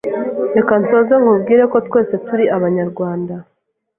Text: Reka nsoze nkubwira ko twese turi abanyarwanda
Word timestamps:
Reka 0.55 0.73
nsoze 0.81 1.13
nkubwira 1.21 1.63
ko 1.71 1.77
twese 1.87 2.13
turi 2.25 2.45
abanyarwanda 2.55 3.35